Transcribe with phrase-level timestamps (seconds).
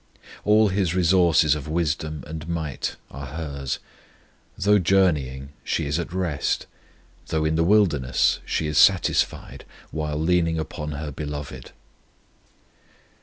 [0.45, 3.77] All His resources of wisdom and might are hers;
[4.57, 6.65] though journeying she is at rest,
[7.27, 11.69] though in the wilderness she is satisfied, while leaning upon her Beloved.